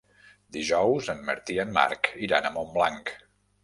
Dijous 0.57 1.11
en 1.15 1.23
Martí 1.29 1.59
i 1.59 1.63
en 1.67 1.79
Marc 1.79 2.13
iran 2.31 2.49
a 2.53 2.57
Montblanc. 2.61 3.19